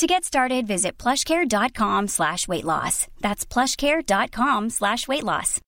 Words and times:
To 0.00 0.06
get 0.06 0.24
started, 0.24 0.66
visit 0.66 0.96
plushcare.com 0.96 2.08
slash 2.08 2.48
weight 2.48 2.64
loss. 2.64 3.06
That's 3.20 3.44
plushcare.com 3.44 4.70
slash 4.70 5.06
weight 5.06 5.24
loss. 5.24 5.60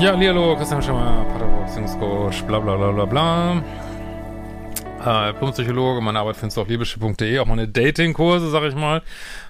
Ja, 0.00 0.16
hallo, 0.16 0.56
Christian 0.56 0.80
Schimmer, 0.80 1.26
Paterbeziehungscoach, 1.30 2.46
bla 2.46 2.60
bla 2.60 2.76
bla 2.76 2.92
bla 2.92 3.04
bla. 3.04 3.93
Äh, 5.04 5.32
Diplompsychologe, 5.34 6.00
meine 6.00 6.18
Arbeit 6.20 6.36
findest 6.36 6.56
du 6.56 6.62
auf 6.62 6.68
liebeschiff.de, 6.68 7.38
auch 7.38 7.46
meine 7.46 7.68
Datingkurse, 7.68 8.48
sag 8.48 8.62
ich 8.62 8.74
mal, 8.74 9.02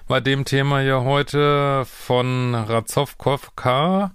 bei 0.05 0.19
dem 0.19 0.43
Thema 0.43 0.81
hier 0.81 1.03
heute 1.03 1.85
von 1.85 2.53
Razovkovka, 2.53 4.11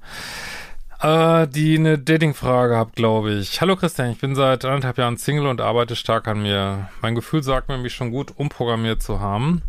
äh, 1.01 1.49
die 1.49 1.79
eine 1.79 1.99
Datingfrage 1.99 2.77
habt, 2.77 2.95
glaube 2.95 3.33
ich. 3.33 3.59
Hallo 3.63 3.75
Christian, 3.77 4.11
ich 4.11 4.19
bin 4.19 4.35
seit 4.35 4.67
anderthalb 4.67 4.99
Jahren 4.99 5.17
Single 5.17 5.47
und 5.47 5.63
arbeite 5.63 5.97
stark 5.97 6.29
an 6.29 6.43
mir. 6.43 6.91
Mein 7.01 7.15
Gefühl 7.15 7.43
sagt 7.43 7.71
mir, 7.71 7.79
mich 7.79 7.95
schon 7.95 8.11
gut 8.11 8.35
umprogrammiert 8.37 9.03
zu 9.03 9.21
haben. 9.21 9.63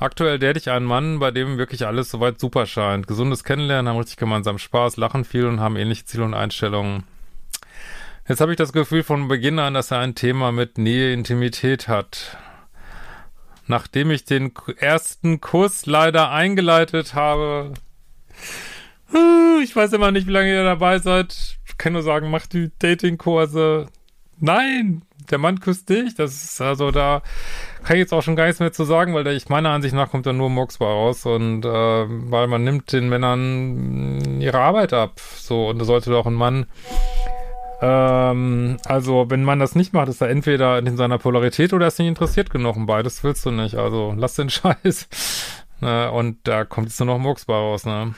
Aktuell 0.00 0.40
date 0.40 0.56
ich 0.56 0.68
einen 0.68 0.86
Mann, 0.86 1.20
bei 1.20 1.30
dem 1.30 1.58
wirklich 1.58 1.86
alles 1.86 2.10
soweit 2.10 2.40
super 2.40 2.66
scheint. 2.66 3.06
Gesundes 3.06 3.44
Kennenlernen, 3.44 3.88
haben 3.88 3.98
richtig 3.98 4.16
gemeinsam 4.16 4.58
Spaß, 4.58 4.96
lachen 4.96 5.24
viel 5.24 5.46
und 5.46 5.60
haben 5.60 5.76
ähnliche 5.76 6.06
Ziele 6.06 6.24
und 6.24 6.34
Einstellungen. 6.34 7.04
Jetzt 8.28 8.40
habe 8.40 8.52
ich 8.52 8.56
das 8.56 8.72
Gefühl 8.72 9.02
von 9.02 9.26
Beginn 9.26 9.58
an, 9.58 9.74
dass 9.74 9.90
er 9.90 9.98
ein 9.98 10.14
Thema 10.14 10.52
mit 10.52 10.78
Nähe, 10.78 11.12
Intimität 11.12 11.88
hat. 11.88 12.36
Nachdem 13.66 14.12
ich 14.12 14.24
den 14.24 14.52
ersten 14.76 15.40
Kuss 15.40 15.86
leider 15.86 16.30
eingeleitet 16.30 17.14
habe, 17.14 17.74
ich 19.62 19.74
weiß 19.74 19.92
immer 19.92 20.12
nicht, 20.12 20.28
wie 20.28 20.32
lange 20.32 20.54
ihr 20.54 20.64
dabei 20.64 20.98
seid. 20.98 21.58
Ich 21.66 21.78
kann 21.78 21.94
nur 21.94 22.02
sagen, 22.02 22.30
macht 22.30 22.52
die 22.52 22.70
Datingkurse. 22.78 23.86
Nein, 24.38 25.02
der 25.30 25.38
Mann 25.38 25.60
küsst 25.60 25.88
dich. 25.88 26.14
Das 26.14 26.44
ist 26.44 26.60
also 26.60 26.92
da 26.92 27.22
kann 27.82 27.96
ich 27.96 28.00
jetzt 28.00 28.12
auch 28.12 28.22
schon 28.22 28.36
gar 28.36 28.46
nichts 28.46 28.60
mehr 28.60 28.72
zu 28.72 28.84
sagen, 28.84 29.14
weil 29.14 29.26
ich 29.28 29.48
meiner 29.48 29.70
Ansicht 29.70 29.94
nach 29.94 30.10
kommt 30.10 30.26
da 30.26 30.32
nur 30.32 30.50
Murks 30.50 30.80
raus 30.80 31.26
und 31.26 31.64
äh, 31.64 31.68
weil 31.68 32.46
man 32.46 32.62
nimmt 32.62 32.92
den 32.92 33.08
Männern 33.08 34.40
ihre 34.40 34.60
Arbeit 34.60 34.92
ab. 34.92 35.20
So 35.36 35.68
und 35.68 35.80
da 35.80 35.84
sollte 35.84 36.10
doch 36.10 36.26
ein 36.26 36.34
Mann 36.34 36.66
ähm, 37.82 38.78
also 38.86 39.26
wenn 39.28 39.42
man 39.42 39.58
das 39.58 39.74
nicht 39.74 39.92
macht, 39.92 40.08
ist 40.08 40.22
er 40.22 40.30
entweder 40.30 40.78
in 40.78 40.96
seiner 40.96 41.18
Polarität 41.18 41.72
oder 41.72 41.88
ist 41.88 41.98
nicht 41.98 42.08
interessiert 42.08 42.48
genug 42.50 42.76
und 42.76 42.86
beides 42.86 43.22
willst 43.24 43.44
du 43.44 43.50
nicht. 43.50 43.74
Also 43.74 44.14
lass 44.16 44.34
den 44.34 44.50
Scheiß. 44.50 45.08
Ne? 45.80 46.10
Und 46.12 46.38
da 46.44 46.64
kommt 46.64 46.88
jetzt 46.88 47.00
nur 47.00 47.08
noch 47.08 47.18
Murks 47.18 47.44
bei 47.44 47.54
raus, 47.54 47.84
ne? 47.84 48.14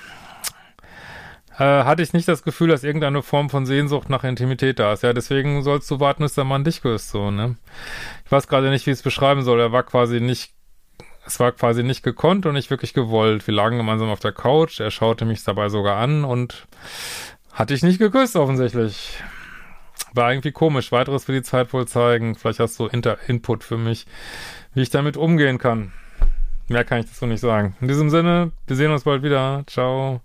äh, 1.58 1.84
hatte 1.84 2.02
ich 2.02 2.12
nicht 2.12 2.28
das 2.28 2.42
Gefühl, 2.42 2.68
dass 2.68 2.84
irgendeine 2.84 3.22
Form 3.22 3.48
von 3.48 3.64
Sehnsucht 3.64 4.10
nach 4.10 4.24
Intimität 4.24 4.78
da 4.78 4.92
ist. 4.92 5.02
Ja, 5.02 5.12
deswegen 5.12 5.62
sollst 5.62 5.90
du 5.90 6.00
warten, 6.00 6.22
bis 6.22 6.34
der 6.34 6.44
Mann 6.44 6.64
dich 6.64 6.82
küsst, 6.82 7.10
so, 7.10 7.30
ne? 7.30 7.56
Ich 8.24 8.32
weiß 8.32 8.48
gerade 8.48 8.70
nicht, 8.70 8.86
wie 8.86 8.90
ich 8.90 8.98
es 8.98 9.02
beschreiben 9.02 9.42
soll. 9.42 9.60
Er 9.60 9.72
war 9.72 9.84
quasi 9.84 10.20
nicht, 10.20 10.52
es 11.26 11.38
war 11.40 11.52
quasi 11.52 11.82
nicht 11.82 12.02
gekonnt 12.02 12.44
und 12.46 12.54
nicht 12.54 12.70
wirklich 12.70 12.92
gewollt. 12.92 13.46
Wir 13.46 13.54
lagen 13.54 13.76
gemeinsam 13.76 14.10
auf 14.10 14.20
der 14.20 14.32
Couch, 14.32 14.80
er 14.80 14.90
schaute 14.90 15.24
mich 15.24 15.44
dabei 15.44 15.68
sogar 15.68 15.96
an 15.98 16.24
und 16.24 16.66
hatte 17.52 17.74
ich 17.74 17.82
nicht 17.82 17.98
geküsst, 17.98 18.36
offensichtlich. 18.36 19.22
War 20.12 20.30
irgendwie 20.32 20.52
komisch. 20.52 20.92
Weiteres 20.92 21.26
will 21.26 21.36
die 21.36 21.42
Zeit 21.42 21.72
wohl 21.72 21.86
zeigen. 21.86 22.34
Vielleicht 22.36 22.60
hast 22.60 22.78
du 22.78 22.86
Inter 22.86 23.18
Input 23.26 23.64
für 23.64 23.76
mich, 23.76 24.06
wie 24.72 24.82
ich 24.82 24.90
damit 24.90 25.16
umgehen 25.16 25.58
kann. 25.58 25.92
Mehr 26.68 26.84
kann 26.84 27.00
ich 27.00 27.06
dazu 27.06 27.26
nicht 27.26 27.40
sagen. 27.40 27.76
In 27.80 27.88
diesem 27.88 28.10
Sinne, 28.10 28.52
wir 28.66 28.76
sehen 28.76 28.92
uns 28.92 29.04
bald 29.04 29.22
wieder. 29.22 29.64
Ciao. 29.66 30.20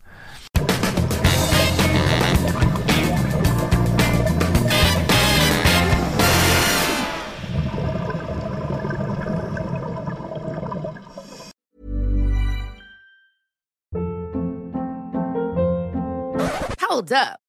Hold 16.90 17.12
up. 17.12 17.49